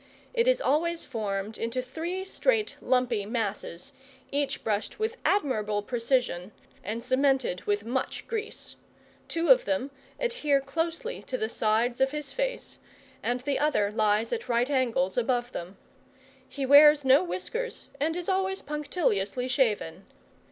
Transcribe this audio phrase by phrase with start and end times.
[0.33, 3.93] It is always formed into three straight lumpy masses,
[4.31, 8.77] each brushed with admirable precision, and cemented with much grease;
[9.27, 12.79] two of them adhere closely to the sides of his face,
[13.21, 15.77] and the other lies at right angles above them.
[16.49, 20.07] He wears no whiskers, and is always punctiliously shaven.